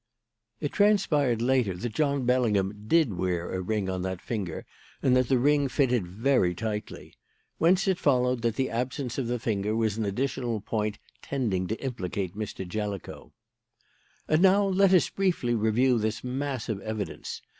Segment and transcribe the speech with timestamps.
[0.59, 4.65] "It transpired later that John Bellingham did wear a ring on that finger
[5.03, 7.13] and that the ring fitted very tightly.
[7.59, 11.79] Whence it followed that the absence of the finger was an additional point tending to
[11.79, 12.67] implicate Mr.
[12.67, 13.31] Jellicoe.
[14.27, 17.43] "And now let us briefly review this mass of evidence.